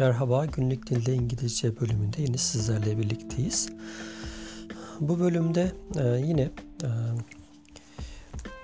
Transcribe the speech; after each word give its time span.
Merhaba, 0.00 0.46
Günlük 0.46 0.90
Dilde 0.90 1.14
İngilizce 1.14 1.80
bölümünde 1.80 2.22
yine 2.22 2.36
sizlerle 2.36 2.98
birlikteyiz. 2.98 3.68
Bu 5.00 5.20
bölümde 5.20 5.72
e, 5.98 6.26
yine 6.26 6.42
e, 6.42 6.88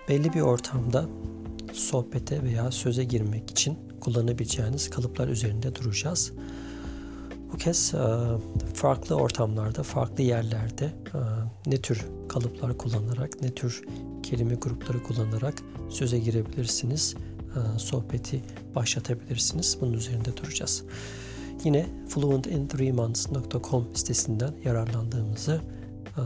belli 0.09 0.33
bir 0.33 0.41
ortamda 0.41 1.05
sohbete 1.73 2.43
veya 2.43 2.71
söze 2.71 3.05
girmek 3.05 3.51
için 3.51 3.79
kullanabileceğiniz 4.01 4.91
kalıplar 4.91 5.29
üzerinde 5.29 5.75
duracağız. 5.75 6.33
Bu 7.53 7.57
kez 7.57 7.95
e, 7.95 7.99
farklı 8.75 9.15
ortamlarda, 9.15 9.83
farklı 9.83 10.23
yerlerde 10.23 10.85
e, 10.85 11.21
ne 11.67 11.77
tür 11.77 12.07
kalıplar 12.29 12.79
kullanarak, 12.79 13.43
ne 13.43 13.55
tür 13.55 13.83
kelime 14.23 14.55
grupları 14.55 15.03
kullanarak 15.03 15.55
söze 15.91 16.19
girebilirsiniz, 16.19 17.15
sohbeti 17.77 18.43
başlatabilirsiniz. 18.75 19.79
Bunun 19.81 19.93
üzerinde 19.93 20.37
duracağız. 20.37 20.85
Yine 21.65 21.87
fluentin3months.com 22.09 23.89
sitesinden 23.95 24.53
yararlandığımızı 24.65 25.61
e, 26.17 26.23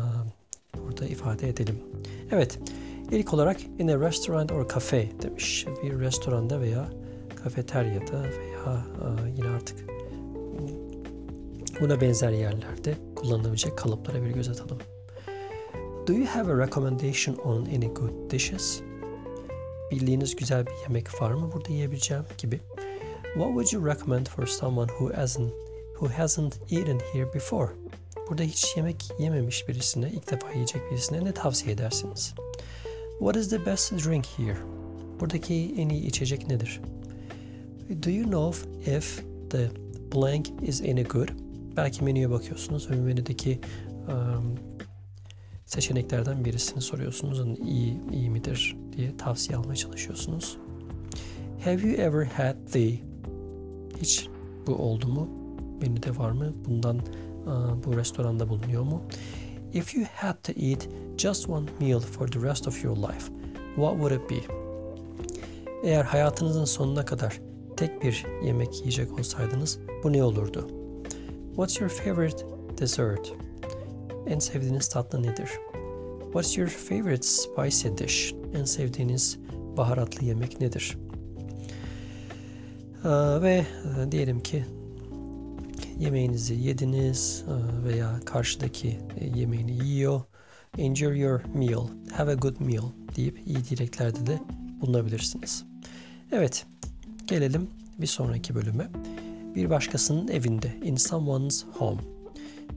burada 0.78 1.06
ifade 1.06 1.48
edelim. 1.48 1.78
Evet, 2.30 2.58
ilk 3.10 3.34
olarak 3.34 3.60
in 3.78 3.88
a 3.88 4.00
restaurant 4.00 4.52
or 4.52 4.68
cafe 4.68 5.08
demiş. 5.22 5.66
Bir 5.82 5.98
restoranda 5.98 6.60
veya 6.60 6.88
kafeteryada 7.44 8.22
veya 8.22 8.86
e, 9.02 9.30
yine 9.36 9.48
artık 9.48 9.90
buna 11.80 12.00
benzer 12.00 12.30
yerlerde 12.30 12.94
kullanılabilecek 13.16 13.78
kalıplara 13.78 14.22
bir 14.22 14.30
göz 14.30 14.48
atalım. 14.48 14.78
Do 16.06 16.12
you 16.12 16.26
have 16.26 16.52
a 16.52 16.58
recommendation 16.58 17.34
on 17.34 17.64
any 17.64 17.94
good 17.94 18.30
dishes? 18.30 18.82
Bildiğiniz 19.90 20.36
güzel 20.36 20.66
bir 20.66 20.72
yemek 20.82 21.22
var 21.22 21.30
mı 21.30 21.50
burada 21.52 21.72
yiyebileceğim 21.72 22.24
gibi. 22.38 22.60
What 23.34 23.48
would 23.48 23.72
you 23.72 23.86
recommend 23.86 24.26
for 24.26 24.46
someone 24.46 24.88
who 24.88 25.16
hasn't 25.16 25.52
who 25.92 26.08
hasn't 26.08 26.72
eaten 26.72 26.98
here 27.12 27.34
before? 27.34 27.72
Burada 28.28 28.42
hiç 28.42 28.76
yemek 28.76 29.10
yememiş 29.18 29.68
birisine, 29.68 30.10
ilk 30.10 30.30
defa 30.30 30.52
yiyecek 30.52 30.90
birisine 30.90 31.24
ne 31.24 31.32
tavsiye 31.32 31.74
edersiniz? 31.74 32.34
What 33.18 33.36
is 33.36 33.48
the 33.50 33.66
best 33.66 33.92
drink 33.92 34.26
here? 34.26 34.56
Buradaki 35.20 35.74
en 35.78 35.88
iyi 35.88 36.06
içecek 36.06 36.48
nedir? 36.48 36.80
Do 38.02 38.10
you 38.10 38.24
know 38.24 38.70
if 38.96 39.24
the 39.50 39.70
blank 40.14 40.46
is 40.62 40.80
any 40.80 41.04
good? 41.04 41.28
Belki 41.76 42.04
menüye 42.04 42.30
bakıyorsunuz 42.30 42.90
ve 42.90 42.94
menüdeki 42.94 43.60
um, 44.08 44.69
seçeneklerden 45.70 46.44
birisini 46.44 46.80
soruyorsunuz. 46.80 47.38
Yani 47.38 47.58
iyi, 47.58 48.00
iyi 48.12 48.30
midir 48.30 48.76
diye 48.96 49.16
tavsiye 49.16 49.58
almaya 49.58 49.76
çalışıyorsunuz. 49.76 50.58
Have 51.64 51.82
you 51.82 51.92
ever 51.92 52.24
had 52.24 52.56
the 52.72 52.92
hiç 54.00 54.28
bu 54.66 54.74
oldu 54.74 55.08
mu? 55.08 55.28
Menüde 55.82 56.16
var 56.16 56.30
mı? 56.30 56.52
Bundan 56.66 57.00
bu 57.86 57.96
restoranda 57.96 58.48
bulunuyor 58.48 58.82
mu? 58.82 59.02
If 59.72 59.94
you 59.94 60.04
had 60.14 60.42
to 60.42 60.52
eat 60.52 60.88
just 61.16 61.48
one 61.48 61.66
meal 61.80 62.00
for 62.00 62.28
the 62.28 62.42
rest 62.42 62.68
of 62.68 62.84
your 62.84 62.96
life, 62.96 63.32
what 63.74 63.92
would 63.92 64.12
it 64.12 64.30
be? 64.30 64.54
Eğer 65.84 66.04
hayatınızın 66.04 66.64
sonuna 66.64 67.04
kadar 67.04 67.40
tek 67.76 68.02
bir 68.02 68.26
yemek 68.44 68.78
yiyecek 68.78 69.18
olsaydınız 69.18 69.78
bu 70.04 70.12
ne 70.12 70.24
olurdu? 70.24 70.68
What's 71.48 71.80
your 71.80 71.90
favorite 71.90 72.46
dessert? 72.78 73.32
En 74.30 74.38
sevdiğiniz 74.38 74.88
tatlı 74.88 75.22
nedir? 75.22 75.50
What's 76.24 76.58
your 76.58 76.68
favorite 76.68 77.22
spicy 77.22 77.88
dish? 77.98 78.34
En 78.54 78.64
sevdiğiniz 78.64 79.38
baharatlı 79.76 80.26
yemek 80.26 80.60
nedir? 80.60 80.98
Ee, 83.04 83.08
ve 83.42 83.66
e, 84.06 84.12
diyelim 84.12 84.40
ki 84.40 84.64
yemeğinizi 85.98 86.54
yediniz 86.54 87.44
e, 87.48 87.84
veya 87.84 88.20
karşıdaki 88.24 88.98
e, 89.20 89.38
yemeğini 89.38 89.86
yiyor. 89.86 90.20
Enjoy 90.78 91.18
your 91.18 91.40
meal, 91.54 91.86
have 92.12 92.30
a 92.30 92.34
good 92.34 92.60
meal 92.60 92.84
deyip 93.16 93.46
iyi 93.46 93.64
dileklerde 93.64 94.26
de 94.26 94.38
bulunabilirsiniz. 94.80 95.64
Evet, 96.32 96.66
gelelim 97.26 97.70
bir 97.98 98.06
sonraki 98.06 98.54
bölüme. 98.54 98.88
Bir 99.54 99.70
başkasının 99.70 100.28
evinde, 100.28 100.76
in 100.84 100.96
someone's 100.96 101.64
home. 101.78 102.19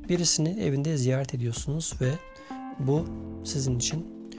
Birisini 0.09 0.63
evinde 0.63 0.97
ziyaret 0.97 1.35
ediyorsunuz 1.35 1.93
ve 2.01 2.11
bu 2.79 3.05
sizin 3.43 3.75
için 3.75 4.29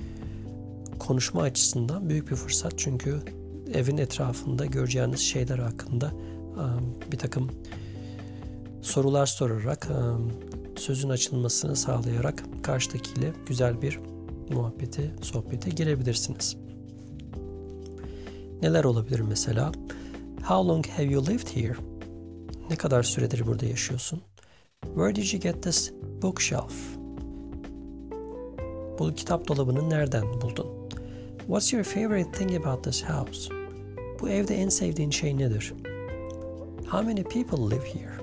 konuşma 0.98 1.42
açısından 1.42 2.08
büyük 2.08 2.30
bir 2.30 2.36
fırsat. 2.36 2.72
Çünkü 2.76 3.20
evin 3.74 3.98
etrafında 3.98 4.66
göreceğiniz 4.66 5.20
şeyler 5.20 5.58
hakkında 5.58 6.12
bir 7.12 7.18
takım 7.18 7.50
sorular 8.82 9.26
sorarak 9.26 9.88
sözün 10.76 11.08
açılmasını 11.08 11.76
sağlayarak 11.76 12.44
karşıdakiyle 12.62 13.32
güzel 13.46 13.82
bir 13.82 14.00
muhabbete, 14.50 15.10
sohbete 15.22 15.70
girebilirsiniz. 15.70 16.56
Neler 18.62 18.84
olabilir 18.84 19.20
mesela? 19.20 19.72
How 20.42 20.68
long 20.68 20.86
have 20.86 21.06
you 21.06 21.26
lived 21.26 21.56
here? 21.56 21.76
Ne 22.70 22.76
kadar 22.76 23.02
süredir 23.02 23.46
burada 23.46 23.66
yaşıyorsun? 23.66 24.22
Where 24.94 25.14
did 25.14 25.32
you 25.32 25.40
get 25.40 25.62
this 25.62 25.92
bookshelf? 26.22 26.74
Bu 28.98 29.14
kitap 29.14 29.48
dolabını 29.48 29.90
nereden 29.90 30.40
buldun? 30.40 30.66
What's 31.38 31.72
your 31.72 31.84
favorite 31.84 32.32
thing 32.32 32.66
about 32.66 32.84
this 32.84 33.04
house? 33.04 33.54
Bu 34.20 34.28
evde 34.28 34.54
en 34.54 34.68
sevdiğin 34.68 35.10
şey 35.10 35.38
nedir? 35.38 35.74
How 36.90 37.02
many 37.02 37.22
people 37.22 37.76
live 37.76 37.84
here? 37.84 38.18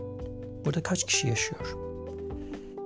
Burada 0.65 0.83
kaç 0.83 1.03
kişi 1.03 1.27
yaşıyor? 1.27 1.75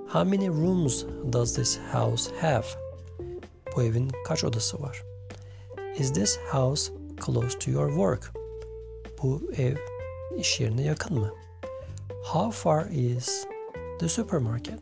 How 0.07 0.23
many 0.23 0.47
rooms 0.47 1.05
does 1.33 1.55
this 1.55 1.79
house 1.91 2.31
have? 2.41 2.65
Bu 3.75 3.83
evin 3.83 4.11
kaç 4.25 4.43
odası 4.43 4.81
var? 4.81 5.03
Is 5.97 6.13
this 6.13 6.39
house 6.51 6.91
close 7.25 7.59
to 7.59 7.71
your 7.71 7.89
work? 7.89 8.33
Bu 9.23 9.41
ev 9.57 9.75
iş 10.37 10.59
yerine 10.59 10.83
yakın 10.83 11.19
mı? 11.19 11.33
How 12.23 12.51
far 12.51 12.85
is 12.85 13.45
the 13.99 14.09
supermarket? 14.09 14.79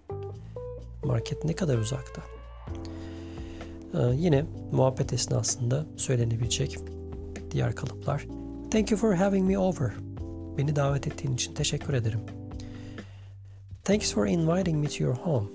Market 1.03 1.43
ne 1.45 1.53
kadar 1.53 1.77
uzakta? 1.77 2.21
Ee, 3.93 3.97
yine 4.15 4.45
muhabbet 4.71 5.13
esnasında 5.13 5.85
söylenebilecek 5.97 6.79
diğer 7.51 7.75
kalıplar. 7.75 8.27
Thank 8.71 8.91
you 8.91 8.99
for 8.99 9.13
having 9.13 9.47
me 9.47 9.59
over. 9.59 9.93
Beni 10.57 10.75
davet 10.75 11.07
ettiğin 11.07 11.33
için 11.33 11.53
teşekkür 11.53 11.93
ederim. 11.93 12.19
Thanks 13.83 14.13
for 14.13 14.27
inviting 14.27 14.77
me 14.77 14.87
to 14.87 15.03
your 15.03 15.15
home. 15.15 15.47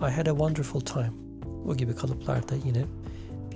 I 0.00 0.10
had 0.10 0.26
a 0.26 0.30
wonderful 0.30 0.80
time. 0.80 1.12
Bu 1.64 1.76
gibi 1.76 1.94
kalıplar 1.94 2.48
da 2.48 2.54
yine 2.66 2.84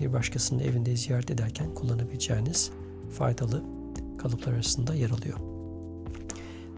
bir 0.00 0.12
başkasının 0.12 0.60
evinde 0.60 0.96
ziyaret 0.96 1.30
ederken 1.30 1.74
kullanabileceğiniz 1.74 2.70
faydalı 3.18 3.62
kalıplar 4.18 4.52
arasında 4.52 4.94
yer 4.94 5.10
alıyor. 5.10 5.38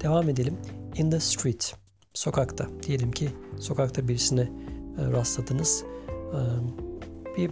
Devam 0.03 0.29
edelim. 0.29 0.57
In 0.97 1.11
the 1.11 1.21
street. 1.21 1.84
Sokakta. 2.15 2.69
Diyelim 2.87 3.13
ki 3.13 3.29
sokakta 3.59 4.09
birisine 4.09 4.41
e, 4.41 5.13
rastladınız. 5.13 5.85
E, 6.09 6.41
bir 7.37 7.51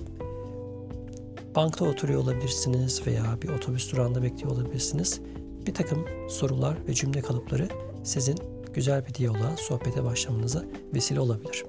bankta 1.55 1.85
oturuyor 1.85 2.23
olabilirsiniz 2.23 3.07
veya 3.07 3.39
bir 3.43 3.49
otobüs 3.49 3.93
durağında 3.93 4.23
bekliyor 4.23 4.51
olabilirsiniz. 4.51 5.21
Bir 5.67 5.75
takım 5.75 6.05
sorular 6.29 6.77
ve 6.89 6.95
cümle 6.95 7.21
kalıpları 7.21 7.69
sizin 8.05 8.39
güzel 8.75 9.07
bir 9.07 9.15
diyaloğa, 9.15 9.57
sohbete 9.57 10.05
başlamanıza 10.05 10.65
vesile 10.95 11.21
olabilir. 11.21 11.65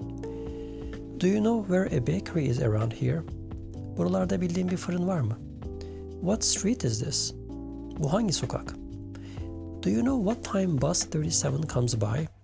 Do 1.21 1.27
you 1.27 1.39
know 1.39 1.67
where 1.67 1.97
a 1.97 2.07
bakery 2.07 2.47
is 2.47 2.61
around 2.61 2.91
here? 2.91 3.21
Buralarda 3.97 4.41
bildiğin 4.41 4.69
bir 4.69 4.77
fırın 4.77 5.07
var 5.07 5.19
mı? 5.19 5.37
What 6.21 6.43
street 6.43 6.83
is 6.83 6.99
this? 6.99 7.33
Bu 7.99 8.13
hangi 8.13 8.33
sokak? 8.33 8.75
Do 9.83 9.89
you 9.89 10.01
know 10.01 10.33
what 10.33 10.53
time 10.53 10.81
bus 10.81 11.07
37 11.07 11.67
comes 11.67 11.95
by? 12.01 12.42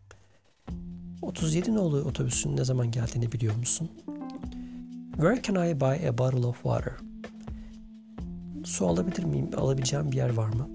37 1.22 1.76
nolu 1.76 2.02
otobüsün 2.02 2.58
ne 2.58 2.66
zaman 2.66 2.92
geldiğini 2.92 3.32
biliyor 3.32 3.56
musun? 3.56 3.90
Where 5.12 5.42
can 5.42 5.70
I 5.70 5.80
buy 5.80 6.08
a 6.08 6.18
bottle 6.18 6.46
of 6.46 6.56
water? 6.56 6.94
Su 8.64 8.88
alabilir 8.88 9.24
miyim? 9.24 9.50
Alabileceğim 9.58 10.12
bir 10.12 10.18
yer 10.18 10.34
var 10.34 10.50
mı? 10.50 10.70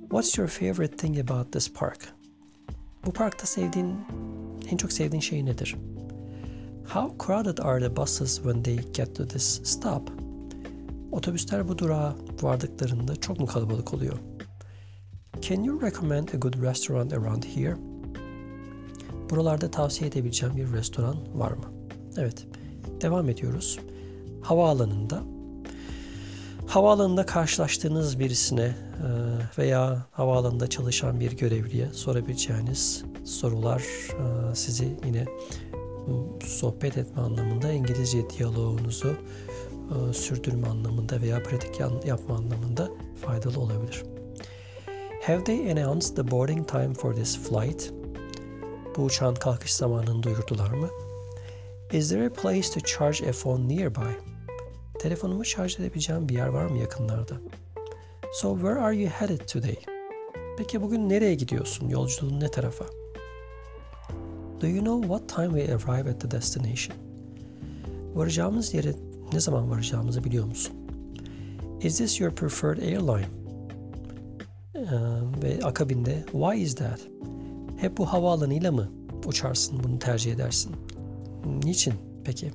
What's 0.00 0.38
your 0.38 0.48
favorite 0.48 0.96
thing 0.96 1.30
about 1.30 1.52
this 1.52 1.72
park? 1.72 2.14
Bu 3.06 3.12
parkta 3.12 3.46
sevdiğin, 3.46 3.94
en 4.70 4.76
çok 4.76 4.92
sevdiğin 4.92 5.20
şey 5.20 5.46
nedir? 5.46 5.76
How 6.88 7.26
crowded 7.26 7.58
are 7.58 7.80
the 7.80 7.96
buses 7.96 8.36
when 8.36 8.62
they 8.62 8.76
get 8.76 9.16
to 9.16 9.28
this 9.28 9.60
stop? 9.64 10.12
Otobüsler 11.12 11.68
bu 11.68 11.78
durağa 11.78 12.16
vardıklarında 12.42 13.16
çok 13.16 13.40
mu 13.40 13.46
kalabalık 13.46 13.94
oluyor? 13.94 14.18
Can 15.40 15.62
you 15.62 15.82
recommend 15.82 16.28
a 16.28 16.36
good 16.36 16.62
restaurant 16.62 17.12
around 17.12 17.44
here? 17.44 17.89
Buralarda 19.30 19.70
tavsiye 19.70 20.10
edebileceğim 20.10 20.56
bir 20.56 20.72
restoran 20.72 21.16
var 21.34 21.50
mı? 21.50 21.64
Evet. 22.16 22.46
Devam 23.00 23.28
ediyoruz. 23.28 23.78
Havaalanında 24.42 25.22
Havaalanında 26.70 27.26
karşılaştığınız 27.26 28.18
birisine 28.18 28.62
e, 28.62 28.74
veya 29.58 30.06
havaalanında 30.10 30.66
çalışan 30.66 31.20
bir 31.20 31.32
görevliye 31.36 31.88
sorabileceğiniz 31.92 33.04
sorular 33.24 33.80
e, 33.80 34.54
sizi 34.54 34.96
yine 35.06 35.24
sohbet 36.46 36.98
etme 36.98 37.22
anlamında 37.22 37.72
İngilizce 37.72 38.30
diyaloğunuzu 38.30 39.08
e, 39.08 40.12
sürdürme 40.12 40.68
anlamında 40.68 41.20
veya 41.20 41.42
pratik 41.42 41.80
yapma 42.04 42.36
anlamında 42.36 42.90
faydalı 43.26 43.60
olabilir. 43.60 44.02
Have 45.26 45.44
they 45.44 45.72
announced 45.72 46.16
the 46.16 46.30
boarding 46.30 46.68
time 46.68 46.94
for 46.94 47.14
this 47.14 47.38
flight? 47.38 47.99
Bu 48.96 49.02
uçağın 49.02 49.34
kalkış 49.34 49.74
zamanını 49.74 50.22
duyurdular 50.22 50.70
mı? 50.70 50.88
Is 51.92 52.08
there 52.08 52.26
a 52.26 52.32
place 52.32 52.70
to 52.70 52.80
charge 52.80 53.28
a 53.28 53.32
phone 53.32 53.68
nearby? 53.68 54.12
Telefonumu 54.98 55.44
şarj 55.44 55.80
edebileceğim 55.80 56.28
bir 56.28 56.34
yer 56.34 56.46
var 56.46 56.66
mı 56.66 56.78
yakınlarda? 56.78 57.34
So 58.32 58.54
where 58.54 58.80
are 58.80 58.96
you 58.96 59.10
headed 59.10 59.40
today? 59.48 59.76
Peki 60.58 60.82
bugün 60.82 61.08
nereye 61.08 61.34
gidiyorsun? 61.34 61.88
Yolculuğun 61.88 62.40
ne 62.40 62.50
tarafa? 62.50 62.84
Do 64.60 64.66
you 64.66 64.84
know 64.84 65.08
what 65.08 65.28
time 65.28 65.60
we 65.60 65.74
arrive 65.74 66.10
at 66.10 66.20
the 66.20 66.30
destination? 66.30 66.96
Varacağımız 68.14 68.74
yere 68.74 68.94
ne 69.32 69.40
zaman 69.40 69.70
varacağımızı 69.70 70.24
biliyor 70.24 70.44
musun? 70.44 70.74
Is 71.80 71.98
this 71.98 72.20
your 72.20 72.34
preferred 72.34 72.78
airline? 72.78 73.28
Ee, 74.74 74.80
ve 75.42 75.58
akabinde 75.64 76.24
why 76.32 76.62
is 76.62 76.74
that? 76.74 77.00
Hep 77.80 77.98
bu 77.98 78.06
havaalanıyla 78.06 78.72
mı 78.72 78.88
uçarsın, 79.26 79.80
bunu 79.84 79.98
tercih 79.98 80.32
edersin? 80.32 80.76
Niçin 81.64 81.94
peki? 82.24 82.50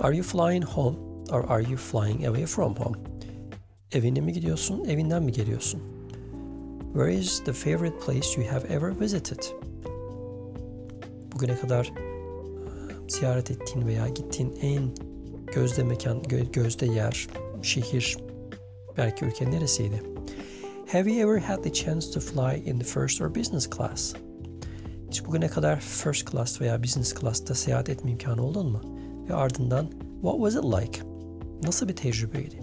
Are 0.00 0.16
you 0.16 0.24
flying 0.24 0.64
home 0.64 0.96
or 1.32 1.44
are 1.48 1.62
you 1.62 1.76
flying 1.76 2.24
away 2.24 2.46
from 2.46 2.74
home? 2.74 2.96
Evine 3.92 4.20
mi 4.20 4.32
gidiyorsun, 4.32 4.84
evinden 4.84 5.22
mi 5.22 5.32
geliyorsun? 5.32 5.80
Where 6.92 7.14
is 7.14 7.44
the 7.44 7.52
favorite 7.52 7.98
place 7.98 8.40
you 8.40 8.50
have 8.50 8.74
ever 8.74 9.00
visited? 9.00 9.44
Bugüne 11.34 11.56
kadar 11.56 11.92
ziyaret 13.08 13.50
ettiğin 13.50 13.86
veya 13.86 14.08
gittiğin 14.08 14.56
en 14.62 14.82
gözde 15.54 15.82
mekan, 15.82 16.22
gözde 16.52 16.86
yer, 16.86 17.28
şehir, 17.62 18.16
belki 18.96 19.24
ülke 19.24 19.50
neresiydi? 19.50 20.11
Have 20.92 21.08
you 21.08 21.22
ever 21.22 21.38
had 21.38 21.62
the 21.62 21.70
chance 21.70 22.06
to 22.08 22.20
fly 22.20 22.62
in 22.66 22.78
the 22.78 22.84
first 22.84 23.20
or 23.22 23.34
business 23.34 23.70
class? 23.70 24.14
Hiç 25.10 25.24
bugüne 25.24 25.48
kadar 25.48 25.80
first 25.80 26.30
class 26.30 26.60
veya 26.60 26.82
business 26.82 27.14
class'ta 27.14 27.54
seyahat 27.54 27.88
etme 27.88 28.10
imkanı 28.10 28.46
oldun 28.46 28.72
mu? 28.72 28.80
Ve 29.28 29.34
ardından 29.34 29.90
what 30.22 30.36
was 30.36 30.54
it 30.54 30.64
like? 30.64 31.02
Nasıl 31.62 31.88
bir 31.88 31.96
tecrübeydi? 31.96 32.60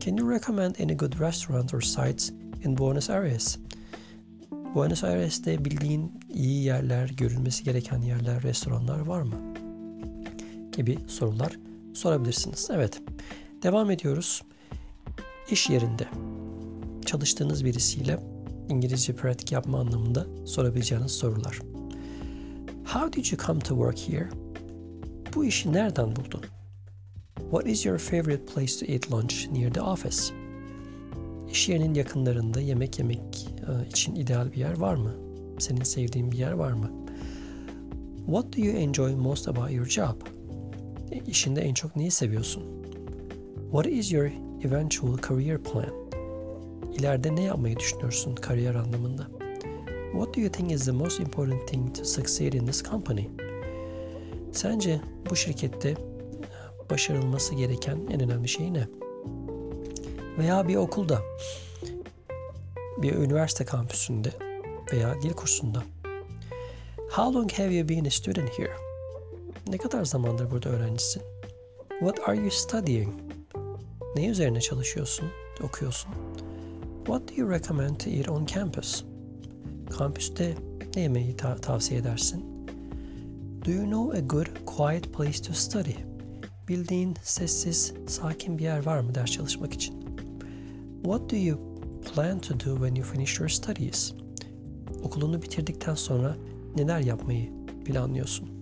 Can 0.00 0.16
you 0.16 0.30
recommend 0.30 0.74
any 0.80 0.96
good 0.96 1.20
restaurant 1.20 1.74
or 1.74 1.80
sites 1.80 2.30
in 2.64 2.78
Buenos 2.78 3.10
Aires? 3.10 3.58
Buenos 4.74 5.04
Aires'te 5.04 5.64
bildiğin 5.64 6.12
iyi 6.34 6.64
yerler, 6.64 7.08
görülmesi 7.08 7.64
gereken 7.64 8.00
yerler, 8.00 8.42
restoranlar 8.42 9.00
var 9.00 9.22
mı? 9.22 9.36
Gibi 10.72 10.98
sorular 11.06 11.58
sorabilirsiniz. 11.94 12.68
Evet. 12.70 13.02
Devam 13.62 13.90
ediyoruz. 13.90 14.42
İş 15.50 15.70
yerinde 15.70 16.08
çalıştığınız 17.08 17.64
birisiyle 17.64 18.20
İngilizce 18.68 19.12
pratik 19.12 19.52
yapma 19.52 19.80
anlamında 19.80 20.26
sorabileceğiniz 20.46 21.12
sorular. 21.12 21.58
How 22.84 23.12
did 23.12 23.32
you 23.32 23.46
come 23.46 23.60
to 23.60 23.74
work 23.74 24.08
here? 24.08 24.28
Bu 25.34 25.44
işi 25.44 25.72
nereden 25.72 26.16
buldun? 26.16 26.42
What 27.36 27.66
is 27.66 27.86
your 27.86 27.98
favorite 27.98 28.44
place 28.44 28.86
to 28.86 28.92
eat 28.92 29.12
lunch 29.12 29.34
near 29.52 29.74
the 29.74 29.80
office? 29.80 30.34
İş 31.50 31.68
yerinin 31.68 31.94
yakınlarında 31.94 32.60
yemek 32.60 32.98
yemek 32.98 33.48
e, 33.68 33.88
için 33.88 34.14
ideal 34.14 34.52
bir 34.52 34.56
yer 34.56 34.78
var 34.78 34.94
mı? 34.94 35.14
Senin 35.58 35.82
sevdiğin 35.82 36.32
bir 36.32 36.38
yer 36.38 36.52
var 36.52 36.72
mı? 36.72 36.90
What 38.26 38.56
do 38.56 38.60
you 38.60 38.76
enjoy 38.76 39.14
most 39.14 39.48
about 39.48 39.72
your 39.72 39.86
job? 39.86 40.20
E, 41.10 41.18
işinde 41.26 41.60
en 41.60 41.74
çok 41.74 41.96
neyi 41.96 42.10
seviyorsun? 42.10 42.62
What 43.62 43.86
is 43.86 44.12
your 44.12 44.30
eventual 44.64 45.18
career 45.28 45.62
plan? 45.62 46.07
İleride 46.98 47.36
ne 47.36 47.42
yapmayı 47.42 47.76
düşünüyorsun 47.76 48.34
kariyer 48.34 48.74
anlamında? 48.74 49.26
What 50.12 50.36
do 50.36 50.40
you 50.40 50.52
think 50.52 50.72
is 50.72 50.84
the 50.84 50.92
most 50.92 51.20
important 51.20 51.68
thing 51.68 51.96
to 51.96 52.04
succeed 52.04 52.52
in 52.52 52.66
this 52.66 52.84
company? 52.84 53.28
Sence 54.52 55.00
bu 55.30 55.36
şirkette 55.36 55.94
başarılması 56.90 57.54
gereken 57.54 57.98
en 58.10 58.20
önemli 58.20 58.48
şey 58.48 58.74
ne? 58.74 58.88
Veya 60.38 60.68
bir 60.68 60.76
okulda, 60.76 61.22
bir 63.02 63.14
üniversite 63.14 63.64
kampüsünde 63.64 64.30
veya 64.92 65.22
dil 65.22 65.32
kursunda. 65.32 65.82
How 67.10 67.38
long 67.38 67.52
have 67.52 67.74
you 67.74 67.88
been 67.88 68.04
a 68.04 68.10
student 68.10 68.58
here? 68.58 68.76
Ne 69.68 69.78
kadar 69.78 70.04
zamandır 70.04 70.50
burada 70.50 70.68
öğrencisin? 70.68 71.22
What 71.88 72.28
are 72.28 72.36
you 72.36 72.50
studying? 72.50 73.12
Ne 74.16 74.28
üzerine 74.28 74.60
çalışıyorsun, 74.60 75.30
okuyorsun? 75.62 76.10
What 77.08 77.26
do 77.28 77.34
you 77.34 77.46
recommend 77.46 78.00
to 78.00 78.10
eat 78.10 78.28
on 78.28 78.46
campus? 78.46 79.04
Kampüste 79.90 80.54
ne 80.96 81.02
yemeği 81.02 81.36
ta- 81.36 81.56
tavsiye 81.56 82.00
edersin? 82.00 82.44
Do 83.64 83.70
you 83.70 83.84
know 83.84 84.18
a 84.18 84.20
good, 84.20 84.46
quiet 84.66 85.12
place 85.12 85.42
to 85.42 85.52
study? 85.52 85.94
Bildiğin 86.68 87.14
sessiz, 87.22 87.94
sakin 88.06 88.58
bir 88.58 88.62
yer 88.64 88.86
var 88.86 89.00
mı 89.00 89.14
ders 89.14 89.30
çalışmak 89.30 89.74
için? 89.74 89.94
What 91.02 91.32
do 91.32 91.36
you 91.36 91.58
plan 92.14 92.38
to 92.38 92.54
do 92.54 92.74
when 92.74 92.94
you 92.94 93.04
finish 93.04 93.40
your 93.40 93.48
studies? 93.48 94.14
Okulunu 95.02 95.42
bitirdikten 95.42 95.94
sonra 95.94 96.36
neler 96.76 97.00
yapmayı 97.00 97.52
planlıyorsun? 97.84 98.57